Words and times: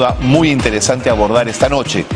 duda 0.00 0.16
muy 0.20 0.50
interesante 0.50 1.10
abordar 1.10 1.46
esta 1.46 1.68
noche. 1.68 2.06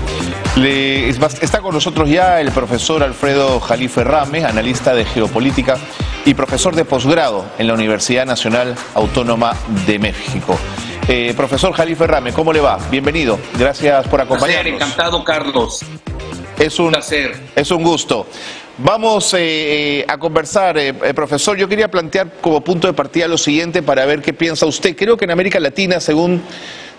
está 0.56 1.60
con 1.60 1.74
nosotros 1.74 2.08
ya 2.08 2.40
el 2.40 2.50
profesor 2.50 3.02
Alfredo 3.02 3.60
Jalife 3.60 4.02
Rame, 4.02 4.42
analista 4.42 4.94
de 4.94 5.04
geopolítica 5.04 5.76
y 6.24 6.32
profesor 6.32 6.74
de 6.74 6.86
posgrado 6.86 7.44
en 7.58 7.66
la 7.66 7.74
Universidad 7.74 8.24
Nacional 8.24 8.74
Autónoma 8.94 9.54
de 9.84 9.98
México. 9.98 10.58
Eh, 11.08 11.34
profesor 11.36 11.74
Jalife 11.74 12.06
Rame, 12.06 12.32
¿cómo 12.32 12.54
le 12.54 12.60
va? 12.60 12.78
Bienvenido. 12.90 13.38
Gracias 13.58 14.08
por 14.08 14.22
acompañarnos. 14.22 14.72
encantado, 14.72 15.22
Carlos. 15.22 15.80
Es 16.58 16.78
un, 16.78 16.92
placer. 16.92 17.36
Es 17.54 17.70
un 17.70 17.82
gusto. 17.82 18.26
Vamos 18.78 19.34
eh, 19.34 19.38
eh, 20.00 20.04
a 20.08 20.18
conversar, 20.18 20.76
eh, 20.78 20.94
profesor. 21.14 21.56
Yo 21.56 21.68
quería 21.68 21.88
plantear 21.88 22.32
como 22.40 22.60
punto 22.62 22.88
de 22.88 22.92
partida 22.92 23.28
lo 23.28 23.38
siguiente 23.38 23.82
para 23.82 24.04
ver 24.04 24.20
qué 24.20 24.32
piensa 24.32 24.66
usted. 24.66 24.96
Creo 24.96 25.16
que 25.16 25.26
en 25.26 25.30
América 25.30 25.60
Latina, 25.60 26.00
según 26.00 26.42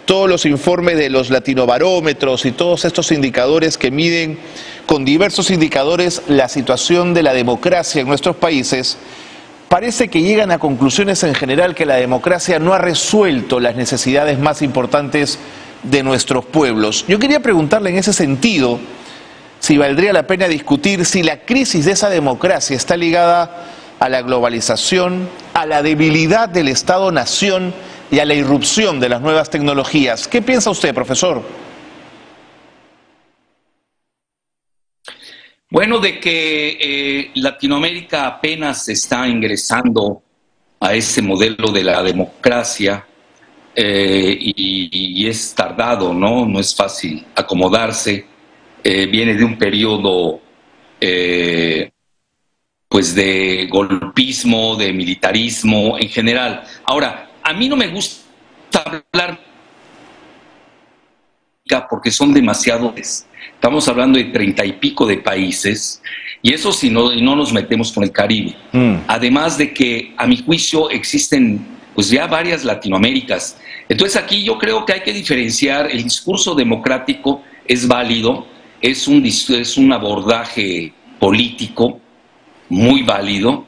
todos 0.06 0.30
los 0.30 0.46
informes 0.46 0.98
de 0.98 1.10
los 1.10 1.30
latinobarómetros 1.30 2.46
y 2.46 2.52
todos 2.52 2.86
estos 2.86 3.12
indicadores 3.12 3.78
que 3.78 3.92
miden 3.92 4.40
con 4.86 5.04
diversos 5.04 5.50
indicadores 5.50 6.22
la 6.28 6.48
situación 6.48 7.14
de 7.14 7.24
la 7.24 7.34
democracia 7.34 8.02
en 8.02 8.08
nuestros 8.08 8.36
países, 8.36 8.98
parece 9.68 10.08
que 10.08 10.22
llegan 10.22 10.52
a 10.52 10.60
conclusiones 10.60 11.24
en 11.24 11.34
general 11.34 11.76
que 11.76 11.86
la 11.86 11.96
democracia 11.96 12.60
no 12.60 12.74
ha 12.74 12.78
resuelto 12.78 13.60
las 13.60 13.76
necesidades 13.76 14.40
más 14.40 14.62
importantes 14.62 15.40
de 15.84 16.04
nuestros 16.04 16.46
pueblos. 16.46 17.06
Yo 17.08 17.20
quería 17.20 17.40
preguntarle 17.40 17.90
en 17.90 17.98
ese 17.98 18.14
sentido, 18.14 18.80
si 19.60 19.78
valdría 19.78 20.14
la 20.14 20.28
pena 20.28 20.48
discutir 20.48 21.06
si 21.06 21.24
la 21.24 21.42
crisis 21.42 21.86
de 21.86 21.94
esa 21.94 22.10
democracia 22.10 22.76
está 22.76 22.96
ligada 22.96 23.66
a 24.00 24.10
la 24.10 24.22
globalización, 24.22 25.30
a 25.54 25.66
la 25.66 25.82
debilidad 25.82 26.50
del 26.50 26.68
Estado-nación 26.68 27.74
y 28.12 28.20
a 28.20 28.26
la 28.26 28.34
irrupción 28.34 29.00
de 29.00 29.10
las 29.10 29.22
nuevas 29.22 29.50
tecnologías. 29.50 30.28
¿Qué 30.28 30.42
piensa 30.42 30.70
usted, 30.70 30.94
profesor? 30.94 31.44
Bueno, 35.70 36.00
de 36.00 36.20
que 36.20 36.78
eh, 36.80 37.32
Latinoamérica 37.36 38.28
apenas 38.28 38.88
está 38.88 39.28
ingresando 39.28 40.22
a 40.80 40.94
ese 40.94 41.22
modelo 41.22 41.72
de 41.72 41.84
la 41.84 42.04
democracia 42.04 43.06
eh, 43.76 44.38
y, 44.40 45.28
es 45.28 45.56
tardado, 45.56 46.14
¿no? 46.14 46.46
No 46.46 46.60
es 46.60 46.76
fácil 46.76 47.26
acomodarse. 47.36 48.26
Eh, 48.84 49.08
viene 49.08 49.34
de 49.34 49.44
un 49.44 49.58
periodo 49.58 50.40
pues 52.88 53.14
de 53.14 53.68
golpismo, 53.70 54.76
de 54.76 54.94
militarismo 54.94 55.98
en 56.00 56.08
general. 56.10 56.64
Ahora, 56.86 57.30
a 57.46 57.54
mí 57.54 57.70
no 57.70 57.76
me 57.76 57.88
gusta 57.88 58.24
hablar 58.84 59.40
porque 61.90 62.12
son 62.12 62.34
demasiados. 62.34 63.26
Estamos 63.54 63.88
hablando 63.88 64.18
de 64.18 64.26
treinta 64.26 64.66
y 64.66 64.74
pico 64.74 65.06
de 65.06 65.18
países, 65.18 66.02
y 66.42 66.54
eso 66.54 66.72
si 66.72 66.90
no, 66.90 67.14
no 67.14 67.36
nos 67.36 67.54
metemos 67.54 67.92
con 67.92 68.04
el 68.04 68.12
Caribe. 68.12 68.56
Mm. 68.72 68.96
Además 69.08 69.58
de 69.60 69.74
que, 69.74 70.14
a 70.18 70.26
mi 70.26 70.38
juicio, 70.38 70.90
existen 70.90 71.66
pues 71.94 72.10
ya 72.10 72.28
varias 72.28 72.64
Latinoaméricas. 72.64 73.58
Entonces 73.88 74.18
aquí 74.18 74.44
yo 74.44 74.58
creo 74.58 74.84
que 74.84 74.94
hay 74.94 75.02
que 75.02 75.14
diferenciar, 75.14 75.90
el 75.90 76.04
discurso 76.04 76.56
democrático 76.56 77.44
es 77.68 77.88
válido, 77.88 78.48
es 78.82 79.08
un, 79.08 79.24
es 79.24 79.78
un 79.78 79.94
abordaje 79.94 80.94
político 81.20 82.00
muy 82.70 83.04
válido, 83.04 83.66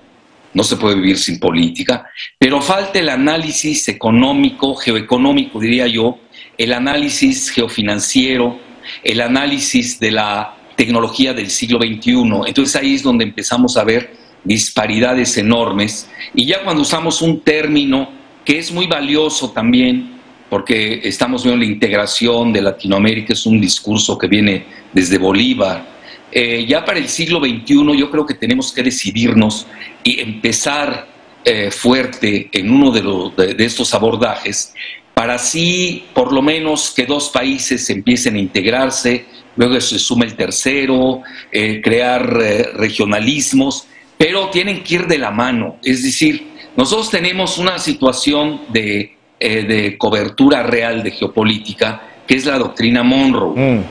no 0.58 0.64
se 0.64 0.76
puede 0.76 0.96
vivir 0.96 1.20
sin 1.20 1.40
política, 1.40 2.08
pero 2.40 2.60
falta 2.62 2.98
el 2.98 3.10
análisis 3.10 3.88
económico, 3.90 4.74
geoeconómico, 4.74 5.60
diría 5.60 5.86
yo, 5.86 6.18
el 6.58 6.74
análisis 6.74 7.52
geofinanciero, 7.52 8.60
el 9.04 9.22
análisis 9.22 10.00
de 10.00 10.10
la 10.10 10.58
tecnología 10.76 11.36
del 11.36 11.52
siglo 11.52 11.78
XXI. 11.78 12.48
Entonces 12.48 12.76
ahí 12.76 12.96
es 12.96 13.04
donde 13.04 13.26
empezamos 13.26 13.78
a 13.78 13.84
ver 13.84 14.16
disparidades 14.44 15.38
enormes. 15.38 16.10
Y 16.34 16.48
ya 16.48 16.64
cuando 16.64 16.82
usamos 16.82 17.22
un 17.22 17.42
término 17.42 18.10
que 18.44 18.58
es 18.58 18.72
muy 18.72 18.88
valioso 18.88 19.52
también, 19.52 20.18
porque 20.50 21.02
estamos 21.04 21.44
viendo 21.44 21.64
la 21.64 21.72
integración 21.72 22.52
de 22.52 22.64
Latinoamérica, 22.64 23.34
es 23.34 23.46
un 23.46 23.62
discurso 23.62 24.18
que 24.18 24.26
viene 24.26 24.66
desde 24.92 25.20
Bolívar. 25.20 25.97
Eh, 26.32 26.66
ya 26.68 26.84
para 26.84 27.00
el 27.00 27.08
siglo 27.08 27.40
XXI 27.40 27.98
yo 27.98 28.12
creo 28.12 28.26
que 28.26 28.34
tenemos 28.34 28.74
que 28.74 28.84
decidirnos 28.84 29.66
y 30.04 30.20
empezar 30.20 31.08
eh, 31.46 31.72
fuerte 31.72 32.50
en 32.52 32.70
uno 32.70 32.92
de, 32.92 33.54
de, 33.54 33.66
estos 33.66 33.94
abordajes 33.94 34.74
para 35.14 35.36
así 35.36 36.04
por 36.14 36.34
lo 36.34 36.42
menos 36.42 36.92
que 36.94 37.06
dos 37.06 37.30
países 37.30 37.90
empiecen 37.90 38.36
a 38.36 38.40
integrarse, 38.40 39.26
luego 39.56 39.80
se 39.80 39.98
suma 39.98 40.26
el 40.26 40.36
tercero, 40.36 41.22
eh, 41.52 41.82
crear 41.82 42.28
regionalismos, 42.76 43.88
pero 44.18 44.50
tienen 44.50 44.84
que 44.84 44.96
ir 44.96 45.08
de 45.08 45.18
la 45.18 45.32
mano. 45.32 45.78
Es 45.84 46.04
decir, 46.04 46.48
nosotros 46.76 47.10
tenemos 47.10 47.58
una 47.58 47.80
situación 47.80 48.62
de 48.70 49.18
eh, 49.40 49.62
de 49.62 50.00
cobertura 50.00 50.64
real 50.64 51.04
de 51.04 51.12
geopolítica, 51.12 52.02
que 52.26 52.34
es 52.34 52.46
la 52.48 52.58
doctrina 52.58 53.04
Monroe. 53.04 53.54
Mm. 53.56 53.84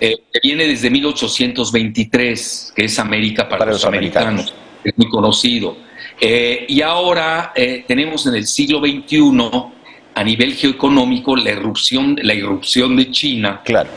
Eh, 0.00 0.16
que 0.32 0.40
viene 0.42 0.66
desde 0.66 0.90
1823, 0.90 2.72
que 2.74 2.84
es 2.84 2.98
América 2.98 3.48
para, 3.48 3.66
los, 3.66 3.84
americanos. 3.84 4.54
es 4.84 4.96
muy 4.96 5.08
conocido. 5.08 5.76
Eh, 6.20 6.66
y 6.68 6.82
ahora 6.82 7.52
tenemos 7.86 8.26
en 8.26 8.34
el 8.34 8.46
siglo 8.46 8.80
XXI, 8.80 9.50
a 10.14 10.24
nivel 10.24 10.54
geoeconómico, 10.54 11.36
la 11.36 11.50
irrupción, 11.50 12.18
la 12.22 12.34
irrupción 12.34 12.96
de 12.96 13.10
China, 13.10 13.60
claro. 13.64 13.90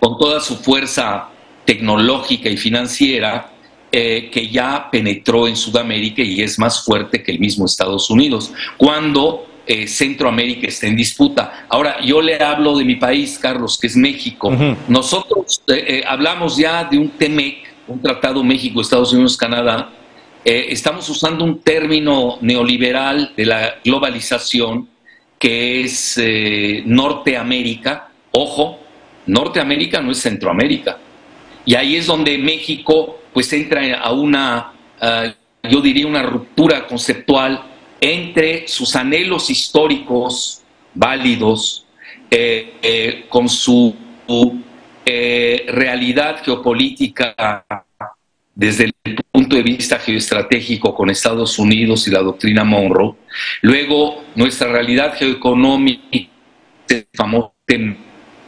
con 0.00 0.18
toda 0.18 0.40
su 0.40 0.56
fuerza 0.56 1.28
tecnológica 1.64 2.48
y 2.48 2.56
financiera, 2.56 3.50
que 3.90 4.48
ya 4.50 4.88
penetró 4.90 5.46
en 5.46 5.54
Sudamérica 5.54 6.22
y 6.22 6.40
es 6.40 6.58
más 6.58 6.82
fuerte 6.82 7.22
que 7.22 7.32
el 7.32 7.38
mismo 7.38 7.66
Estados 7.66 8.08
Unidos. 8.08 8.50
Cuando 8.78 9.51
eh, 9.64 9.86
Centroamérica 9.86 10.66
está 10.66 10.88
en 10.88 10.96
disputa. 10.96 11.66
Ahora, 11.68 12.00
yo 12.04 12.20
le 12.20 12.42
hablo 12.42 12.76
de 12.76 12.84
mi 12.84 12.96
país, 12.96 13.38
Carlos, 13.38 13.78
que 13.80 13.86
es 13.86 13.96
México. 13.96 14.50
Nosotros 14.88 15.62
eh, 15.68 15.84
eh, 15.86 16.04
hablamos 16.06 16.56
ya 16.56 16.84
de 16.84 16.98
un 16.98 17.10
TEMEC, 17.10 17.58
un 17.86 18.02
tratado 18.02 18.42
México, 18.42 18.80
Estados 18.80 19.12
Unidos, 19.12 19.36
Canadá. 19.36 19.90
estamos 20.44 21.08
usando 21.08 21.44
un 21.44 21.60
término 21.60 22.38
neoliberal 22.40 23.32
de 23.36 23.46
la 23.46 23.74
globalización 23.84 24.88
que 25.38 25.82
es 25.82 26.20
Norteamérica. 26.84 28.08
Ojo, 28.32 28.80
Norteamérica 29.26 30.00
no 30.00 30.10
es 30.10 30.18
Centroamérica. 30.18 30.98
Y 31.64 31.76
ahí 31.76 31.96
es 31.96 32.06
donde 32.06 32.36
México 32.38 33.20
pues 33.32 33.52
entra 33.52 34.00
a 34.00 34.12
una, 34.12 34.72
yo 35.68 35.80
diría, 35.80 36.06
una 36.08 36.22
ruptura 36.22 36.86
conceptual 36.88 37.71
entre 38.02 38.66
sus 38.66 38.96
anhelos 38.96 39.48
históricos 39.48 40.60
válidos, 40.92 41.86
eh, 42.28 42.74
eh, 42.82 43.26
con 43.28 43.48
su 43.48 43.94
eh, 45.06 45.64
realidad 45.68 46.42
geopolítica 46.44 47.64
desde 48.54 48.84
el 48.84 48.92
punto 49.30 49.54
de 49.54 49.62
vista 49.62 49.98
geoestratégico 49.98 50.94
con 50.94 51.10
Estados 51.10 51.58
Unidos 51.58 52.08
y 52.08 52.10
la 52.10 52.20
doctrina 52.20 52.64
Monroe, 52.64 53.14
luego 53.62 54.24
nuestra 54.34 54.70
realidad 54.70 55.14
geoeconómica, 55.16 56.02
el 56.88 57.06
famoso 57.14 57.52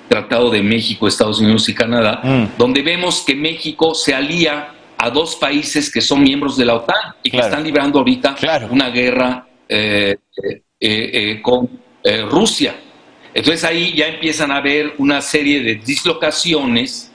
Tratado 0.08 0.50
de 0.50 0.62
México, 0.62 1.08
Estados 1.08 1.40
Unidos 1.40 1.68
y 1.68 1.74
Canadá, 1.74 2.20
mm. 2.22 2.58
donde 2.58 2.82
vemos 2.82 3.24
que 3.26 3.34
México 3.34 3.94
se 3.94 4.14
alía 4.14 4.74
a 5.04 5.10
dos 5.10 5.36
países 5.36 5.92
que 5.92 6.00
son 6.00 6.22
miembros 6.22 6.56
de 6.56 6.64
la 6.64 6.76
OTAN 6.76 7.14
y 7.22 7.30
que 7.30 7.38
están 7.38 7.62
librando 7.62 7.98
ahorita 7.98 8.34
una 8.70 8.88
guerra 8.88 9.46
eh, 9.68 10.16
eh, 10.40 10.62
eh, 10.80 11.42
con 11.42 11.68
Rusia. 12.30 12.74
Entonces 13.34 13.64
ahí 13.64 13.94
ya 13.94 14.06
empiezan 14.06 14.50
a 14.50 14.56
haber 14.56 14.94
una 14.96 15.20
serie 15.20 15.62
de 15.62 15.74
dislocaciones 15.74 17.12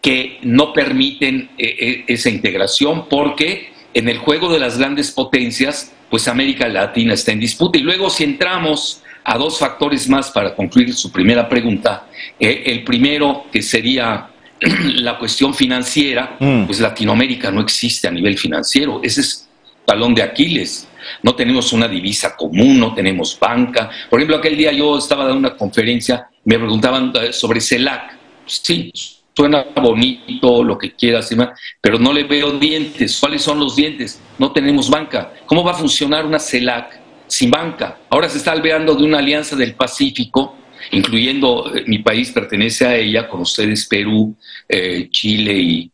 que 0.00 0.38
no 0.42 0.72
permiten 0.72 1.50
esa 1.56 2.30
integración 2.30 3.08
porque 3.08 3.72
en 3.92 4.08
el 4.08 4.18
juego 4.18 4.52
de 4.52 4.60
las 4.60 4.78
grandes 4.78 5.10
potencias, 5.10 5.92
pues 6.10 6.28
América 6.28 6.68
Latina 6.68 7.14
está 7.14 7.32
en 7.32 7.40
disputa. 7.40 7.78
Y 7.78 7.82
luego 7.82 8.08
si 8.08 8.22
entramos 8.22 9.02
a 9.24 9.36
dos 9.36 9.58
factores 9.58 10.08
más 10.08 10.30
para 10.30 10.54
concluir 10.54 10.94
su 10.94 11.10
primera 11.10 11.48
pregunta, 11.48 12.06
el 12.38 12.84
primero 12.84 13.46
que 13.52 13.62
sería 13.62 14.29
la 14.96 15.18
cuestión 15.18 15.54
financiera, 15.54 16.36
mm. 16.38 16.66
pues 16.66 16.80
Latinoamérica 16.80 17.50
no 17.50 17.60
existe 17.60 18.08
a 18.08 18.10
nivel 18.10 18.36
financiero, 18.36 19.00
ese 19.02 19.22
es 19.22 19.48
talón 19.84 20.14
de 20.14 20.22
Aquiles. 20.22 20.86
No 21.22 21.34
tenemos 21.34 21.72
una 21.72 21.88
divisa 21.88 22.36
común, 22.36 22.78
no 22.78 22.94
tenemos 22.94 23.38
banca. 23.40 23.90
Por 24.08 24.20
ejemplo, 24.20 24.36
aquel 24.36 24.56
día 24.56 24.70
yo 24.70 24.98
estaba 24.98 25.24
dando 25.24 25.38
una 25.38 25.56
conferencia, 25.56 26.28
me 26.44 26.58
preguntaban 26.58 27.12
eh, 27.14 27.32
sobre 27.32 27.60
CELAC. 27.60 28.18
Sí, 28.46 28.92
suena 29.34 29.64
bonito, 29.74 30.62
lo 30.62 30.76
que 30.76 30.92
quieras, 30.92 31.34
pero 31.80 31.98
no 31.98 32.12
le 32.12 32.24
veo 32.24 32.52
dientes. 32.52 33.18
¿Cuáles 33.18 33.42
son 33.42 33.58
los 33.58 33.76
dientes? 33.76 34.20
No 34.38 34.52
tenemos 34.52 34.90
banca. 34.90 35.32
¿Cómo 35.46 35.64
va 35.64 35.72
a 35.72 35.74
funcionar 35.74 36.26
una 36.26 36.38
CELAC 36.38 37.00
sin 37.26 37.50
banca? 37.50 37.98
Ahora 38.10 38.28
se 38.28 38.38
está 38.38 38.52
alveando 38.52 38.94
de 38.94 39.04
una 39.04 39.18
alianza 39.18 39.56
del 39.56 39.74
Pacífico 39.74 40.56
incluyendo 40.90 41.74
eh, 41.74 41.84
mi 41.86 41.98
país 41.98 42.30
pertenece 42.30 42.86
a 42.86 42.96
ella, 42.96 43.28
con 43.28 43.40
ustedes 43.40 43.86
Perú, 43.86 44.36
eh, 44.68 45.08
Chile 45.10 45.54
y, 45.54 45.90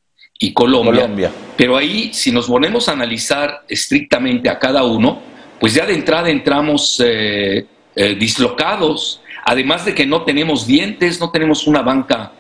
Colombia. 0.53 1.33
Pero 1.57 1.77
ahí, 1.77 2.11
si 2.13 2.31
nos 2.31 2.47
ponemos 2.47 2.89
a 2.89 2.93
analizar 2.93 3.65
estrictamente 3.69 4.49
a 4.49 4.59
cada 4.59 4.85
uno, 4.85 5.21
pues 5.59 5.75
ya 5.75 5.87
de 5.87 5.95
entrada 5.95 6.31
entramos 6.31 7.03
eh, 7.05 7.67
dislocados, 8.19 9.23
además 9.45 9.85
de 9.85 9.95
que 9.95 10.07
no 10.07 10.23
tenemos 10.23 10.67
dientes, 10.67 11.19
no 11.21 11.31
tenemos 11.31 11.67
una 11.67 11.83
banca 11.83 12.33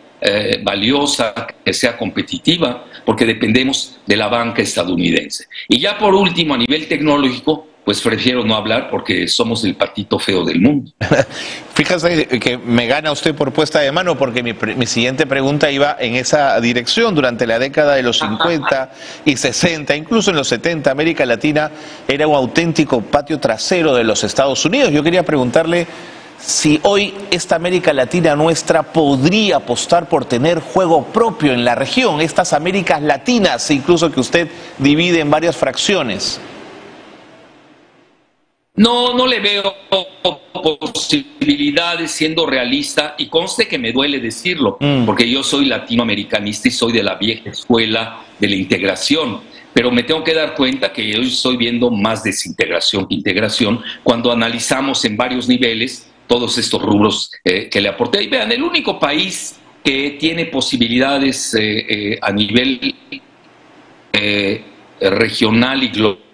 valiosa, 0.63 1.35
que 1.65 1.73
sea 1.73 1.97
competitiva, 1.97 2.85
porque 3.05 3.25
dependemos 3.25 3.99
de 4.07 4.17
la 4.17 4.29
banca 4.29 4.63
estadounidense. 4.63 5.47
Y 5.69 5.81
ya 5.81 5.99
por 5.99 6.15
último, 6.15 6.55
a 6.55 6.59
nivel 6.59 6.87
tecnológico, 6.89 7.67
pues 7.87 8.01
prefiero 8.01 8.45
no 8.45 8.57
hablar 8.57 8.91
porque 8.91 9.29
somos 9.29 9.63
el 9.63 9.77
patito 9.77 10.19
feo 10.19 10.45
del 10.45 10.61
mundo. 10.61 10.91
Fíjese 11.75 12.27
que 12.27 12.59
me 12.59 12.89
gana 12.89 13.13
usted 13.13 13.33
por 13.33 13.53
puesta 13.53 13.79
de 13.79 13.93
mano 13.93 14.19
porque 14.19 14.43
mi, 14.43 14.87
siguiente 14.87 15.25
pregunta 15.25 15.71
iba 15.71 15.97
en 16.01 16.17
esa 16.17 16.61
dirección. 16.61 17.15
Durante 17.15 17.47
la 17.47 17.61
década 17.61 17.95
de 17.95 18.03
los 18.03 18.19
50 18.19 18.91
y 19.25 19.37
60, 19.37 19.95
incluso 19.95 20.33
en 20.33 20.37
los 20.37 20.49
70, 20.49 20.91
América 20.91 21.25
Latina 21.25 21.71
era 22.09 22.27
un 22.27 22.35
auténtico 22.35 23.03
patio 23.03 23.39
trasero 23.39 23.95
de 23.95 24.03
los 24.03 24.25
Estados 24.25 24.65
Unidos. 24.65 24.91
Yo 24.91 25.05
quería 25.05 25.25
preguntarle 25.25 25.87
si 26.41 26.81
hoy 26.83 27.15
esta 27.31 27.55
América 27.55 27.93
Latina 27.93 28.35
nuestra 28.35 28.83
podría 28.83 29.59
apostar 29.59 30.09
por 30.09 30.25
tener 30.25 30.59
juego 30.59 31.05
propio 31.05 31.53
en 31.53 31.65
la 31.65 31.77
región, 31.77 32.21
estas 32.21 32.53
Américas 32.53 33.01
Latinas, 33.01 33.71
incluso 33.71 34.11
que 34.11 34.19
usted 34.19 34.49
divide 34.79 35.21
en 35.21 35.31
varias 35.31 35.57
fracciones. 35.57 36.41
No, 38.77 39.15
no 39.15 39.27
le 39.27 39.41
veo 39.41 39.75
posibilidades 40.63 42.11
siendo 42.11 42.47
realista 42.47 43.15
y 43.19 43.27
conste 43.27 43.67
que 43.69 43.79
me 43.79 43.93
duele 43.93 44.21
decirlo, 44.21 44.77
mm. 44.81 45.07
porque 45.07 45.29
yo 45.29 45.43
soy 45.43 45.67
latinoamericanista 45.67 46.69
y 46.69 46.71
soy 46.71 46.93
de 46.93 47.03
la 47.03 47.15
vieja 47.15 47.51
escuela 47.51 48.25
de 48.39 48.49
la 48.49 48.57
integración, 48.57 49.41
pero 49.73 49.91
me 49.91 50.03
tengo 50.03 50.23
que 50.25 50.35
dar 50.35 50.55
cuenta 50.55 50.93
que 50.93 51.03
hoy 51.17 51.29
estoy 51.29 51.57
viendo 51.57 51.91
más 51.91 52.23
desintegración 52.23 53.07
que 53.07 53.15
integración 53.15 53.83
cuando 54.03 54.33
analizamos 54.33 55.05
en 55.05 55.17
varios 55.17 55.49
niveles 55.49 56.11
todos 56.27 56.59
estos 56.59 56.83
rubros 56.83 57.31
eh, 57.45 57.69
que 57.71 57.81
le 57.81 57.89
aporté. 57.89 58.23
Y 58.23 58.29
vean, 58.29 58.51
el 58.51 58.63
único 58.63 58.99
país 58.99 59.59
que 59.85 60.17
tiene 60.19 60.47
posibilidades 60.47 61.55
eh, 61.55 61.87
eh, 61.89 62.19
a 62.21 62.33
nivel 62.33 62.95
regional 64.99 65.83
y 65.83 65.89
global 65.89 66.26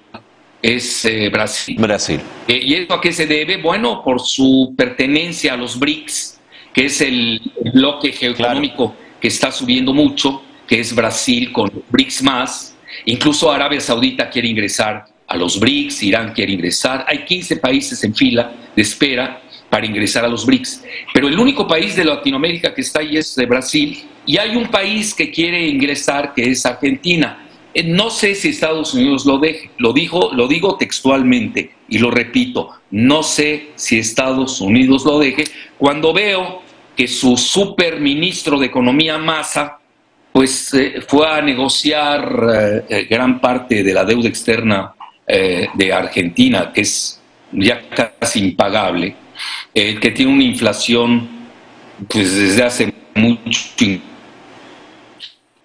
es 0.62 1.04
eh, 1.04 1.28
Brasil. 1.28 1.76
Brasil. 1.78 2.20
Eh, 2.46 2.60
¿Y 2.62 2.74
esto 2.74 2.94
a 2.94 3.00
qué 3.00 3.12
se 3.12 3.26
debe? 3.26 3.56
Bueno, 3.56 4.02
por 4.02 4.20
su 4.20 4.74
pertenencia 4.76 5.54
a 5.54 5.56
los 5.56 5.78
BRICS, 5.78 6.40
que 6.72 6.86
es 6.86 7.00
el 7.00 7.40
bloque 7.74 8.12
geoeconómico 8.12 8.94
que 9.20 9.28
está 9.28 9.50
subiendo 9.50 9.92
mucho, 9.92 10.42
que 10.66 10.80
es 10.80 10.94
Brasil 10.94 11.52
con 11.52 11.70
BRICS 11.90 12.22
más. 12.22 12.76
Incluso 13.06 13.50
Arabia 13.50 13.80
Saudita 13.80 14.30
quiere 14.30 14.48
ingresar 14.48 15.06
a 15.26 15.36
los 15.36 15.58
BRICS, 15.58 16.02
Irán 16.04 16.32
quiere 16.32 16.52
ingresar. 16.52 17.04
Hay 17.08 17.24
15 17.24 17.56
países 17.56 18.02
en 18.04 18.14
fila 18.14 18.52
de 18.74 18.82
espera 18.82 19.42
para 19.68 19.86
ingresar 19.86 20.24
a 20.24 20.28
los 20.28 20.46
BRICS. 20.46 20.84
Pero 21.12 21.28
el 21.28 21.38
único 21.38 21.66
país 21.66 21.96
de 21.96 22.04
Latinoamérica 22.04 22.72
que 22.74 22.82
está 22.82 23.00
ahí 23.00 23.16
es 23.16 23.34
Brasil. 23.48 24.04
Y 24.24 24.36
hay 24.36 24.54
un 24.54 24.70
país 24.70 25.14
que 25.14 25.30
quiere 25.30 25.66
ingresar, 25.66 26.34
que 26.34 26.50
es 26.50 26.64
Argentina. 26.64 27.41
Eh, 27.74 27.84
no 27.84 28.10
sé 28.10 28.34
si 28.34 28.48
Estados 28.48 28.94
Unidos 28.94 29.24
lo 29.24 29.38
deje, 29.38 29.70
lo 29.78 29.92
dijo, 29.92 30.30
lo 30.32 30.46
digo 30.46 30.76
textualmente 30.76 31.72
y 31.88 31.98
lo 31.98 32.10
repito, 32.10 32.70
no 32.90 33.22
sé 33.22 33.70
si 33.74 33.98
Estados 33.98 34.60
Unidos 34.60 35.04
lo 35.04 35.18
deje. 35.18 35.44
Cuando 35.78 36.12
veo 36.12 36.62
que 36.96 37.08
su 37.08 37.36
superministro 37.36 38.58
de 38.58 38.66
Economía 38.66 39.18
Massa 39.18 39.78
pues 40.32 40.72
eh, 40.74 41.02
fue 41.06 41.28
a 41.28 41.42
negociar 41.42 42.84
eh, 42.88 43.06
gran 43.08 43.40
parte 43.40 43.82
de 43.82 43.92
la 43.92 44.04
deuda 44.04 44.28
externa 44.28 44.94
de 45.24 45.90
Argentina, 45.90 46.72
que 46.74 46.82
es 46.82 47.18
ya 47.52 47.88
casi 47.88 48.40
impagable, 48.40 49.16
que 49.72 50.10
tiene 50.14 50.30
una 50.30 50.44
inflación 50.44 51.26
pues 52.06 52.34
desde 52.36 52.62
hace 52.64 52.92
mucho 53.14 53.60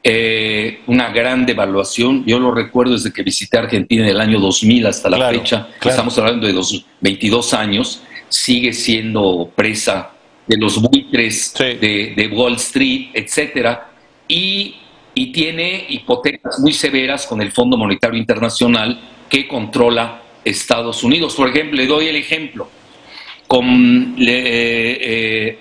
eh, 0.10 0.80
una 0.88 1.10
gran 1.10 1.46
devaluación. 1.46 2.24
Yo 2.26 2.40
lo 2.40 2.52
recuerdo 2.52 2.94
desde 2.94 3.12
que 3.12 3.24
visité 3.24 3.58
Argentina 3.58 4.06
en 4.06 4.12
el 4.12 4.22
año 4.22 4.40
2000 4.40 4.88
hasta 4.88 5.10
la 5.10 5.30
fecha, 5.30 5.68
estamos 5.84 6.18
hablando 6.18 6.48
de 6.48 6.54
los 6.54 6.86
22 7.02 7.54
años, 7.54 8.02
sigue 8.30 8.72
siendo 8.72 9.52
presa 9.54 10.12
de 10.48 10.56
los 10.56 10.82
buitres 10.82 11.54
de, 11.58 12.32
Wall 12.34 12.54
Street, 12.54 13.10
etcétera, 13.14 13.92
y, 14.30 14.76
y 15.14 15.34
tiene 15.34 15.86
hipotecas 15.90 16.58
muy 16.60 16.72
severas 16.72 17.28
con 17.28 17.42
el 17.42 17.52
Fondo 17.52 17.76
Monetario 17.76 18.18
Internacional 18.18 19.02
que 19.30 19.46
controla 19.46 20.22
Estados 20.46 21.04
Unidos. 21.04 21.36
Por 21.36 21.50
ejemplo, 21.50 21.76
le 21.76 21.86
doy 21.86 22.08
el 22.08 22.16
ejemplo. 22.16 22.70
Con 23.46 24.16
eh, 24.20 25.58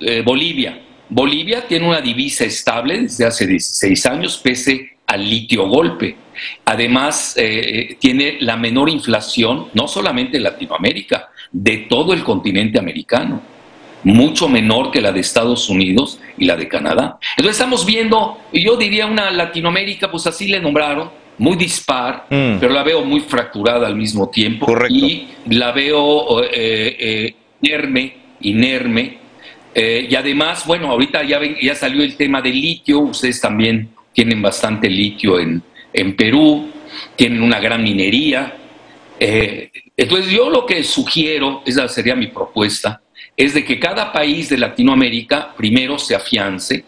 eh, 0.00 0.22
Bolivia 0.22 0.80
Bolivia 1.10 1.66
tiene 1.66 1.88
una 1.88 2.00
divisa 2.00 2.44
estable 2.44 3.02
desde 3.02 3.26
hace 3.26 3.46
16 3.46 4.06
años, 4.06 4.38
pese 4.38 4.96
al 5.06 5.28
litio 5.28 5.68
golpe. 5.68 6.16
Además, 6.64 7.34
eh, 7.36 7.96
tiene 7.98 8.38
la 8.40 8.56
menor 8.56 8.88
inflación, 8.88 9.66
no 9.74 9.88
solamente 9.88 10.36
en 10.36 10.44
Latinoamérica, 10.44 11.28
de 11.52 11.78
todo 11.88 12.12
el 12.12 12.22
continente 12.22 12.78
americano, 12.78 13.42
mucho 14.04 14.48
menor 14.48 14.90
que 14.90 15.00
la 15.00 15.12
de 15.12 15.20
Estados 15.20 15.68
Unidos 15.68 16.20
y 16.38 16.44
la 16.44 16.56
de 16.56 16.68
Canadá. 16.68 17.18
Entonces 17.36 17.56
estamos 17.56 17.84
viendo, 17.84 18.38
yo 18.52 18.76
diría 18.76 19.06
una 19.06 19.30
Latinoamérica, 19.30 20.10
pues 20.10 20.26
así 20.26 20.48
le 20.48 20.60
nombraron, 20.60 21.10
muy 21.38 21.56
dispar, 21.56 22.26
mm. 22.28 22.58
pero 22.60 22.72
la 22.72 22.82
veo 22.82 23.04
muy 23.04 23.20
fracturada 23.20 23.86
al 23.86 23.96
mismo 23.96 24.28
tiempo. 24.28 24.66
Y 24.88 25.28
la 25.46 25.72
veo 25.72 26.42
eh, 26.44 26.48
eh, 26.52 27.34
inerme, 27.62 28.14
inerme, 28.42 29.18
eh, 29.74 30.06
y 30.10 30.14
además, 30.14 30.66
bueno, 30.66 30.90
ahorita 30.90 31.22
ya, 31.22 31.40
ya 31.60 31.74
salió 31.74 32.02
el 32.02 32.16
tema 32.16 32.42
del 32.42 32.60
litio, 32.60 33.00
ustedes 33.00 33.40
también 33.40 33.90
tienen 34.12 34.42
bastante 34.42 34.88
litio 34.88 35.38
en, 35.38 35.62
Perú, 36.16 36.70
tienen 37.16 37.42
una 37.42 37.60
gran 37.60 37.82
minería. 37.82 38.56
Eh, 39.18 39.70
entonces 39.96 40.30
yo 40.32 40.50
lo 40.50 40.66
que 40.66 40.82
sugiero, 40.82 41.62
esa 41.66 41.88
sería 41.88 42.16
mi 42.16 42.28
propuesta, 42.28 43.00
es 43.36 43.54
de 43.54 43.64
que 43.64 43.78
cada 43.78 44.12
país 44.12 44.48
de 44.48 44.58
Latinoamérica 44.58 45.54
primero 45.56 45.98
se 45.98 46.14
afiance 46.14 46.84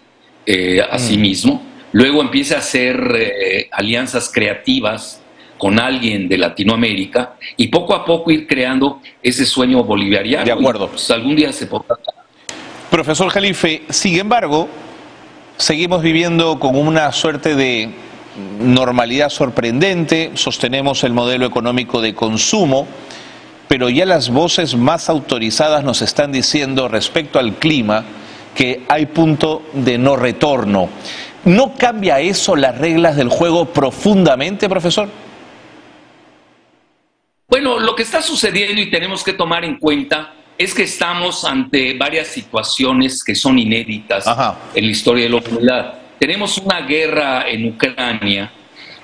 eh, 0.47 0.81
a 0.81 0.99
sí 0.99 1.17
mm. 1.17 1.21
mismo, 1.21 1.67
luego 1.93 2.21
empiece 2.21 2.55
a 2.55 2.59
hacer 2.59 3.69
alianzas 3.71 4.31
creativas 4.33 5.23
con 5.59 5.79
alguien 5.79 6.29
de 6.29 6.39
Latinoamérica 6.39 7.37
y 7.57 7.69
poco 7.69 7.95
a 7.95 8.05
poco 8.05 8.33
ir 8.33 8.49
creando 8.49 9.01
ese 9.23 9.47
sueño 9.47 9.85
bolivariano. 9.85 10.45
De 10.45 10.51
acuerdo. 10.51 10.89
pues 10.89 11.09
algún 11.13 11.37
día 11.37 11.53
se 11.53 11.67
podrá 11.67 11.97
Profesor 12.93 13.31
Jalife, 13.31 13.85
sin 13.89 14.19
embargo, 14.19 14.69
seguimos 15.57 16.03
viviendo 16.03 16.61
con 16.61 16.77
una 16.77 17.11
suerte 17.11 17.55
de 17.55 17.91
normalidad 18.61 19.31
sorprendente, 19.31 20.33
sostenemos 20.35 21.03
el 21.03 21.15
modelo 21.15 21.47
económico 21.47 22.03
de 22.03 22.15
consumo, 22.15 22.87
pero 23.67 23.89
ya 23.89 24.05
las 24.05 24.29
voces 24.29 24.77
más 24.77 25.09
autorizadas 25.09 25.85
nos 25.85 26.03
están 26.03 26.33
diciendo 26.33 26.87
respecto 26.87 27.39
al 27.39 27.55
clima 27.55 28.05
que 28.55 28.83
hay 28.91 29.07
punto 29.07 29.63
de 29.73 29.97
no 29.97 30.15
retorno. 30.17 30.91
¿No 31.47 31.73
cambia 31.75 32.21
eso 32.21 32.57
las 32.57 32.77
reglas 32.77 33.17
del 33.17 33.31
juego 33.31 33.73
profundamente, 33.73 34.69
profesor? 34.69 35.09
Bueno, 37.49 37.81
lo 37.81 37.95
que 37.95 38.03
está 38.03 38.21
sucediendo 38.21 38.83
y 38.83 38.91
tenemos 38.91 39.25
que 39.25 39.33
tomar 39.33 39.65
en 39.65 39.79
cuenta 39.79 40.35
es 40.59 40.75
que 40.75 40.85
estamos 40.85 41.45
ante 41.45 41.97
varias 41.97 42.29
situaciones 42.29 43.25
que 43.25 43.35
son 43.35 43.59
inéditas 43.59 44.25
en 44.75 44.85
la 44.85 44.91
historia 44.91 45.25
de 45.25 45.31
la 45.31 45.37
humanidad. 45.37 45.95
Tenemos 46.19 46.59
una 46.59 46.81
guerra 46.83 47.49
en 47.49 47.67
Ucrania 47.67 48.53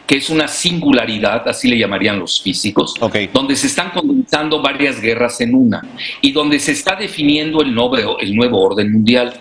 que 0.09 0.17
es 0.17 0.31
una 0.31 0.49
singularidad, 0.49 1.47
así 1.47 1.69
le 1.69 1.77
llamarían 1.77 2.19
los 2.19 2.41
físicos, 2.41 2.95
donde 3.31 3.55
se 3.55 3.67
están 3.67 3.91
condensando 3.91 4.63
varias 4.63 5.03
guerras 5.03 5.39
en 5.43 5.55
una 5.55 5.83
y 6.23 6.33
donde 6.33 6.59
se 6.59 6.73
está 6.73 6.97
definiendo 6.97 7.61
el 7.61 7.75
nuevo, 7.75 8.19
el 8.19 8.35
nuevo 8.35 8.59
orden 8.63 8.91
mundial. 8.91 9.35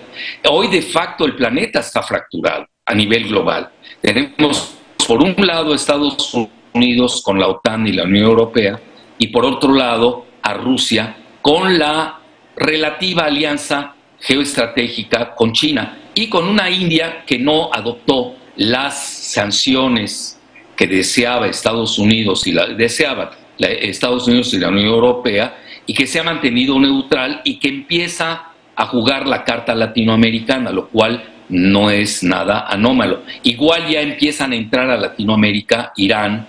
Hoy 0.50 0.68
de 0.68 0.82
facto 0.82 1.24
el 1.24 1.36
planeta 1.36 1.80
está 1.80 2.04
fracturado 2.04 2.66
a 2.86 2.94
nivel 2.94 3.30
global. 3.30 3.70
Tenemos 4.02 4.74
por 5.08 5.24
un 5.24 5.36
lado 5.38 5.74
Estados 5.74 6.36
Unidos 6.74 7.22
con 7.24 7.40
la 7.40 7.48
OTAN 7.48 7.88
y 7.88 7.94
la 7.94 8.04
Unión 8.04 8.26
Europea 8.26 8.78
y 9.18 9.28
por 9.28 9.46
otro 9.46 9.74
lado 9.74 10.26
a 10.42 10.54
Rusia 10.54 11.16
con 11.48 11.80
la 11.80 12.20
relativa 12.58 13.24
alianza 13.24 13.96
geoestratégica 14.20 15.34
con 15.34 15.54
China 15.54 15.98
y 16.14 16.28
con 16.28 16.46
una 16.46 16.70
India 16.70 17.24
que 17.26 17.40
no 17.40 17.70
adoptó 17.72 18.36
las 18.58 19.02
sanciones 19.02 20.42
que 20.76 20.88
deseaba 20.88 21.48
Estados 21.48 22.00
Unidos 22.00 22.46
y 22.48 22.52
la 22.52 22.66
deseaba 22.68 23.32
Estados 23.60 24.28
Unidos 24.28 24.54
y 24.56 24.60
la 24.60 24.68
Unión 24.68 24.88
Europea 24.88 25.58
y 25.86 25.94
que 25.94 26.06
se 26.06 26.20
ha 26.20 26.24
mantenido 26.24 26.78
neutral 26.82 27.40
y 27.46 27.60
que 27.60 27.70
empieza 27.70 28.50
a 28.76 28.86
jugar 28.88 29.26
la 29.26 29.46
carta 29.46 29.74
latinoamericana, 29.74 30.70
lo 30.74 30.90
cual 30.90 31.24
no 31.48 31.90
es 31.90 32.24
nada 32.24 32.68
anómalo. 32.68 33.22
Igual 33.44 33.88
ya 33.88 34.02
empiezan 34.02 34.52
a 34.52 34.56
entrar 34.58 34.90
a 34.90 34.98
Latinoamérica 34.98 35.94
Irán, 35.96 36.46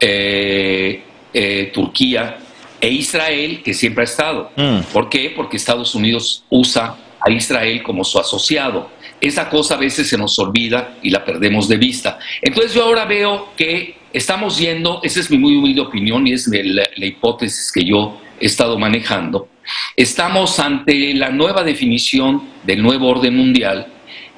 eh, 0.00 1.04
eh, 1.32 1.70
Turquía 1.72 2.38
e 2.80 2.88
Israel, 2.88 3.62
que 3.62 3.74
siempre 3.74 4.02
ha 4.02 4.04
estado. 4.04 4.50
Mm. 4.56 4.80
¿Por 4.92 5.08
qué? 5.08 5.32
Porque 5.34 5.56
Estados 5.56 5.94
Unidos 5.94 6.44
usa 6.48 6.96
a 7.20 7.30
Israel 7.30 7.82
como 7.82 8.04
su 8.04 8.18
asociado. 8.18 8.90
Esa 9.20 9.48
cosa 9.48 9.74
a 9.74 9.78
veces 9.78 10.08
se 10.08 10.16
nos 10.16 10.38
olvida 10.38 10.96
y 11.02 11.10
la 11.10 11.24
perdemos 11.24 11.68
de 11.68 11.76
vista. 11.76 12.18
Entonces 12.40 12.74
yo 12.74 12.84
ahora 12.84 13.04
veo 13.04 13.52
que 13.56 13.96
estamos 14.12 14.58
yendo, 14.58 15.00
esa 15.02 15.20
es 15.20 15.30
mi 15.30 15.38
muy 15.38 15.56
humilde 15.56 15.80
opinión 15.80 16.26
y 16.26 16.32
es 16.32 16.46
la, 16.46 16.84
la 16.96 17.06
hipótesis 17.06 17.72
que 17.72 17.84
yo 17.84 18.20
he 18.40 18.46
estado 18.46 18.78
manejando, 18.78 19.48
estamos 19.96 20.60
ante 20.60 21.12
la 21.14 21.30
nueva 21.30 21.64
definición 21.64 22.42
del 22.62 22.80
nuevo 22.82 23.08
orden 23.08 23.36
mundial 23.36 23.88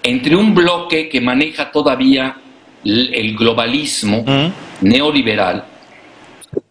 entre 0.02 0.36
un 0.36 0.54
bloque 0.54 1.08
que 1.08 1.20
maneja 1.20 1.70
todavía 1.70 2.36
el 2.84 3.36
globalismo 3.36 4.24
mm. 4.26 4.86
neoliberal 4.88 5.64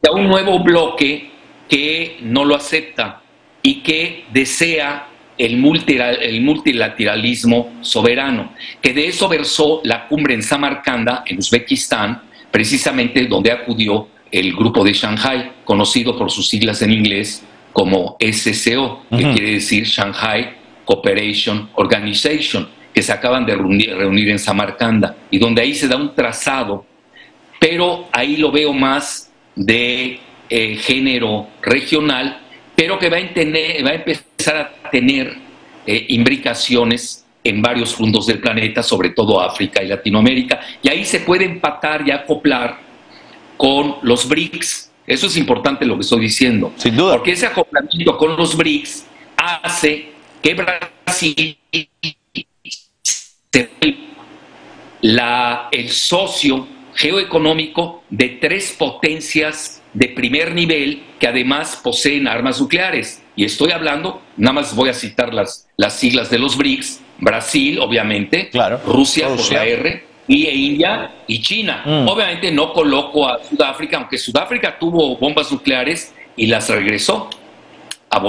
y 0.02 0.08
a 0.08 0.12
un 0.12 0.28
nuevo 0.28 0.60
bloque 0.60 1.30
que 1.70 2.18
no 2.22 2.44
lo 2.44 2.56
acepta 2.56 3.22
y 3.62 3.82
que 3.82 4.26
desea 4.34 5.08
el, 5.38 5.58
multilateralismo 5.58 7.78
soberano, 7.82 8.54
que 8.82 8.94
de 8.94 9.08
eso 9.08 9.30
versó 9.30 9.82
la 9.84 10.08
cumbre 10.08 10.34
en 10.34 10.42
Samarcanda, 10.44 11.24
en 11.26 11.38
Uzbekistán, 11.38 12.24
precisamente 12.52 13.26
donde 13.28 13.52
acudió 13.52 14.10
el 14.32 14.54
grupo 14.54 14.84
de 14.84 14.94
Shanghai, 14.94 15.52
conocido 15.64 16.18
por 16.18 16.30
sus 16.30 16.50
siglas 16.50 16.82
en 16.82 16.92
inglés 16.92 17.46
como 17.72 18.18
SCO, 18.20 19.06
que 19.10 19.32
quiere 19.32 19.54
decir 19.54 19.86
Shanghai 19.86 20.56
Cooperation 20.84 21.70
Organization, 21.76 22.68
que 22.94 23.02
se 23.02 23.14
acaban 23.14 23.46
de 23.46 23.56
reunir, 23.56 24.30
en 24.30 24.40
Samarcanda, 24.40 25.16
y 25.30 25.38
donde 25.38 25.62
ahí 25.62 25.76
se 25.76 25.88
da 25.88 25.96
un 25.96 26.14
trazado, 26.16 26.86
pero 27.60 28.08
ahí 28.12 28.36
lo 28.38 28.52
veo 28.52 28.74
más 28.74 29.32
de 29.56 30.20
eh, 30.50 30.76
género 30.78 31.48
regional, 31.62 32.42
pero 32.76 32.98
que 32.98 33.10
va 33.10 33.18
a, 33.18 33.22
va 33.22 33.90
a 33.92 33.94
empezar 33.94 34.58
a 34.58 34.90
tener 34.90 35.36
eh, 35.86 36.06
imbricaciones 36.10 37.26
en 37.44 37.62
varios 37.62 37.94
puntos 37.94 38.28
del 38.28 38.40
planeta, 38.40 38.84
sobre 38.84 39.12
todo 39.12 39.42
África 39.42 39.82
y 39.84 39.88
Latinoamérica, 39.88 40.60
y 40.82 40.90
ahí 40.90 41.06
se 41.06 41.22
puede 41.22 41.46
empatar 41.46 42.08
y 42.08 42.12
acoplar 42.12 42.80
con 43.58 43.98
los 44.02 44.28
BRICS. 44.28 44.92
Eso 45.06 45.28
es 45.28 45.38
importante 45.38 45.86
lo 45.86 45.96
que 45.96 46.02
estoy 46.02 46.22
diciendo. 46.22 46.74
Sin 46.78 46.96
duda. 46.96 47.14
Porque 47.14 47.32
ese 47.32 47.48
acoplamiento 47.48 48.18
con 48.18 48.36
los 48.38 48.56
BRICS 48.56 49.06
hace 49.38 50.10
que 50.42 50.54
Brasil 50.54 51.58
sea 55.02 55.70
el 55.72 55.90
socio 55.90 56.68
geoeconómico 56.94 58.04
de 58.10 58.30
tres 58.42 58.76
potencias 58.78 59.79
de 60.00 60.08
primer 60.08 60.56
nivel 60.56 61.04
que 61.20 61.28
además 61.28 61.78
poseen 61.84 62.26
armas 62.26 62.62
nucleares. 62.62 63.22
Y 63.36 63.44
estoy 63.44 63.72
hablando, 63.72 64.22
nada 64.38 64.54
más 64.54 64.74
voy 64.74 64.88
a 64.88 64.94
citar 64.94 65.34
las, 65.34 65.68
las 65.76 66.00
siglas 66.00 66.30
de 66.30 66.40
los 66.40 66.56
BRICS, 66.58 67.02
Brasil, 67.18 67.80
obviamente, 67.80 68.50
claro, 68.50 68.80
Rusia, 68.86 69.28
por 69.28 69.52
la 69.52 69.66
R, 69.66 70.04
y 70.26 70.48
India 70.48 71.12
y 71.28 71.42
China. 71.42 71.84
Mm. 71.86 72.08
Obviamente 72.08 72.50
no 72.50 72.72
coloco 72.72 73.28
a 73.28 73.44
Sudáfrica, 73.44 73.98
aunque 73.98 74.18
Sudáfrica 74.18 74.80
tuvo 74.80 75.18
bombas 75.18 75.52
nucleares 75.52 76.16
y 76.38 76.48
las 76.48 76.70
regresó, 76.70 77.30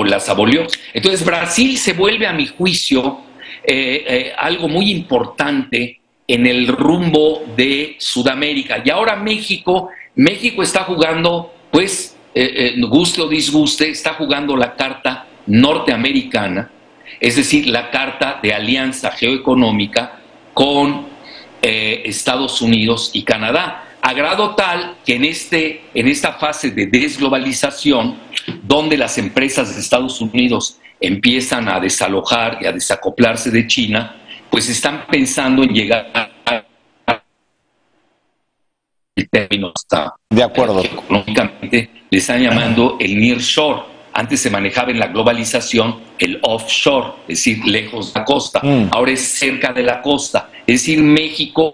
las 0.07 0.29
abolió. 0.29 0.67
Entonces 0.93 1.25
Brasil 1.25 1.79
se 1.79 1.93
vuelve, 1.93 2.27
a 2.27 2.33
mi 2.33 2.49
juicio, 2.49 3.21
eh, 3.63 4.05
eh, 4.09 4.33
algo 4.37 4.67
muy 4.67 4.91
importante 4.91 6.01
en 6.27 6.47
el 6.47 6.67
rumbo 6.67 7.45
de 7.57 7.95
Sudamérica. 7.99 8.83
Y 8.85 8.91
ahora 8.91 9.15
México 9.15 9.91
México 10.15 10.63
está 10.63 10.85
jugando, 10.85 11.53
pues, 11.71 12.17
eh, 12.35 12.75
eh, 12.77 12.81
guste 12.81 13.21
o 13.23 13.29
disguste, 13.29 13.91
está 13.91 14.15
jugando 14.15 14.57
la 14.57 14.75
carta 14.75 15.27
norteamericana, 15.47 16.71
es 17.19 17.37
decir, 17.37 17.67
la 17.67 17.91
carta 17.91 18.39
de 18.43 18.55
alianza 18.55 19.11
geoeconómica 19.11 20.21
con 20.55 21.09
eh, 21.63 22.03
Estados 22.05 22.63
Unidos 22.63 23.11
y 23.13 23.23
Canadá, 23.23 23.85
a 24.01 24.13
grado 24.15 24.55
tal 24.55 24.97
que 25.05 25.17
en, 25.17 25.25
este, 25.25 25.83
en 25.93 26.09
esta 26.09 26.35
fase 26.35 26.71
de 26.71 26.87
desglobalización, 26.87 28.17
donde 28.63 28.97
las 28.97 29.19
empresas 29.19 29.75
de 29.75 29.81
Estados 29.81 30.21
Unidos 30.21 30.79
empiezan 31.01 31.69
a 31.69 31.81
desalojar 31.81 32.59
y 32.61 32.67
a 32.67 32.73
desacoplarse 32.73 33.51
de 33.51 33.67
China, 33.67 34.17
pues 34.51 34.69
están 34.69 35.07
pensando 35.07 35.63
en 35.63 35.71
llegar 35.75 36.11
a 36.15 36.31
término 39.31 39.73
está. 39.75 40.15
De 40.29 40.43
acuerdo. 40.43 40.83
Económicamente 40.83 41.91
le 42.11 42.19
están 42.19 42.43
llamando 42.43 42.97
el 43.01 43.19
nearshore. 43.19 43.83
Antes 44.13 44.41
se 44.41 44.51
manejaba 44.51 44.91
en 44.91 44.99
la 44.99 45.07
globalización 45.07 46.01
el 46.19 46.41
offshore, 46.43 47.13
es 47.29 47.39
decir, 47.39 47.65
lejos 47.65 48.13
de 48.13 48.21
la 48.21 48.25
costa. 48.25 48.61
Mm. 48.63 48.89
Ahora 48.91 49.13
es 49.13 49.21
cerca 49.21 49.73
de 49.73 49.83
la 49.83 50.03
costa. 50.03 50.51
Es 50.67 50.83
decir, 50.83 51.03
México 51.03 51.73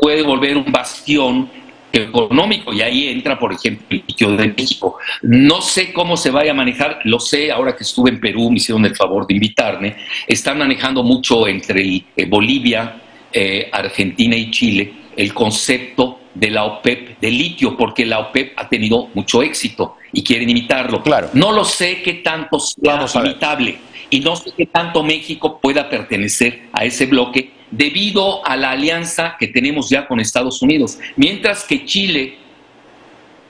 puede 0.00 0.22
volver 0.22 0.56
un 0.56 0.72
bastión 0.72 1.50
económico 1.92 2.72
y 2.72 2.82
ahí 2.82 3.08
entra, 3.08 3.38
por 3.38 3.52
ejemplo, 3.52 3.86
el 3.90 4.02
litio 4.06 4.36
de 4.36 4.48
México. 4.48 4.98
No 5.22 5.60
sé 5.60 5.92
cómo 5.92 6.16
se 6.16 6.30
vaya 6.30 6.50
a 6.50 6.54
manejar, 6.54 7.00
lo 7.04 7.20
sé 7.20 7.50
ahora 7.50 7.76
que 7.76 7.84
estuve 7.84 8.10
en 8.10 8.20
Perú, 8.20 8.50
me 8.50 8.56
hicieron 8.56 8.84
el 8.84 8.94
favor 8.94 9.26
de 9.26 9.34
invitarme. 9.34 9.96
Están 10.26 10.58
manejando 10.58 11.02
mucho 11.02 11.46
entre 11.46 11.82
eh, 12.16 12.26
Bolivia, 12.26 13.00
eh, 13.32 13.68
Argentina 13.72 14.36
y 14.36 14.50
Chile 14.50 14.92
el 15.16 15.32
concepto 15.32 16.20
de 16.38 16.50
la 16.50 16.64
OPEP 16.64 17.18
de 17.18 17.30
litio, 17.30 17.76
porque 17.76 18.04
la 18.04 18.18
OPEP 18.20 18.52
ha 18.56 18.68
tenido 18.68 19.08
mucho 19.14 19.42
éxito 19.42 19.96
y 20.12 20.22
quieren 20.22 20.50
imitarlo. 20.50 21.02
Claro. 21.02 21.30
No 21.32 21.52
lo 21.52 21.64
sé 21.64 22.02
qué 22.02 22.14
tanto 22.14 22.60
sea 22.60 23.06
imitable 23.14 23.78
y 24.10 24.20
no 24.20 24.36
sé 24.36 24.50
qué 24.56 24.66
tanto 24.66 25.02
México 25.02 25.58
pueda 25.60 25.88
pertenecer 25.88 26.68
a 26.72 26.84
ese 26.84 27.06
bloque 27.06 27.52
debido 27.70 28.46
a 28.46 28.56
la 28.56 28.70
alianza 28.72 29.36
que 29.38 29.48
tenemos 29.48 29.88
ya 29.88 30.06
con 30.06 30.20
Estados 30.20 30.60
Unidos. 30.62 30.98
Mientras 31.16 31.64
que 31.64 31.84
Chile 31.84 32.36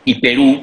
y 0.05 0.15
Perú 0.15 0.63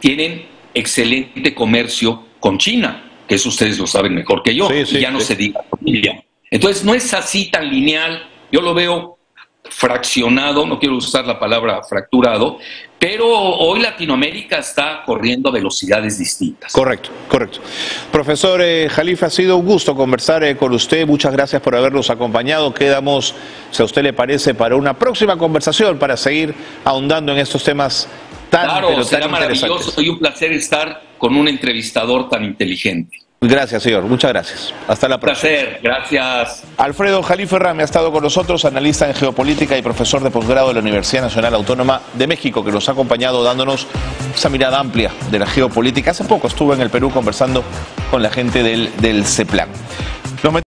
tienen 0.00 0.46
excelente 0.74 1.54
comercio 1.54 2.24
con 2.40 2.58
China, 2.58 3.10
que 3.28 3.34
eso 3.34 3.50
ustedes 3.50 3.78
lo 3.78 3.86
saben 3.86 4.14
mejor 4.14 4.42
que 4.42 4.54
yo, 4.54 4.68
y 4.72 4.84
ya 4.98 5.10
no 5.10 5.20
se 5.20 5.36
diga 5.36 5.62
familia. 5.70 6.24
Entonces 6.50 6.82
no 6.82 6.94
es 6.94 7.12
así 7.14 7.50
tan 7.50 7.70
lineal, 7.70 8.26
yo 8.50 8.60
lo 8.60 8.74
veo 8.74 9.18
fraccionado, 9.64 10.66
no 10.66 10.78
quiero 10.78 10.96
usar 10.96 11.24
la 11.24 11.38
palabra 11.38 11.82
fracturado, 11.82 12.58
pero 12.98 13.28
hoy 13.28 13.80
Latinoamérica 13.80 14.58
está 14.58 15.02
corriendo 15.04 15.48
a 15.48 15.52
velocidades 15.52 16.18
distintas. 16.18 16.72
Correcto, 16.72 17.10
correcto. 17.28 17.60
Profesor 18.10 18.60
eh, 18.62 18.88
Jalifa, 18.88 19.26
ha 19.26 19.30
sido 19.30 19.56
un 19.56 19.66
gusto 19.66 19.94
conversar 19.94 20.44
eh, 20.44 20.56
con 20.56 20.72
usted. 20.72 21.06
Muchas 21.06 21.32
gracias 21.32 21.62
por 21.62 21.74
habernos 21.74 22.10
acompañado. 22.10 22.72
Quedamos, 22.74 23.34
si 23.70 23.82
a 23.82 23.84
usted 23.84 24.02
le 24.02 24.12
parece, 24.12 24.54
para 24.54 24.76
una 24.76 24.98
próxima 24.98 25.36
conversación 25.36 25.98
para 25.98 26.16
seguir 26.16 26.54
ahondando 26.84 27.32
en 27.32 27.38
estos 27.38 27.64
temas 27.64 28.08
tan, 28.50 28.66
claro, 28.66 28.88
pero 28.88 29.04
será 29.04 29.28
maravilloso 29.28 30.00
y 30.00 30.08
un 30.08 30.18
placer 30.18 30.52
estar 30.52 31.02
con 31.18 31.36
un 31.36 31.48
entrevistador 31.48 32.28
tan 32.28 32.44
inteligente. 32.44 33.18
Gracias, 33.44 33.82
señor. 33.82 34.04
Muchas 34.04 34.30
gracias. 34.30 34.72
Hasta 34.86 35.08
la 35.08 35.18
próxima. 35.18 35.50
Placer, 35.50 35.80
gracias. 35.82 36.62
Alfredo 36.76 37.24
Jalife 37.24 37.58
me 37.74 37.82
ha 37.82 37.84
estado 37.84 38.12
con 38.12 38.22
nosotros, 38.22 38.64
analista 38.64 39.08
en 39.08 39.14
geopolítica 39.14 39.76
y 39.76 39.82
profesor 39.82 40.22
de 40.22 40.30
posgrado 40.30 40.68
de 40.68 40.74
la 40.74 40.80
Universidad 40.80 41.22
Nacional 41.22 41.52
Autónoma 41.54 42.02
de 42.14 42.28
México, 42.28 42.64
que 42.64 42.70
nos 42.70 42.88
ha 42.88 42.92
acompañado 42.92 43.42
dándonos 43.42 43.88
esa 44.32 44.48
mirada 44.48 44.78
amplia 44.78 45.10
de 45.32 45.40
la 45.40 45.46
geopolítica. 45.46 46.12
Hace 46.12 46.22
poco 46.22 46.46
estuve 46.46 46.76
en 46.76 46.82
el 46.82 46.90
Perú 46.90 47.10
conversando 47.10 47.64
con 48.12 48.22
la 48.22 48.30
gente 48.30 48.62
del, 48.62 48.92
del 49.00 49.24
CEPLAN. 49.24 49.68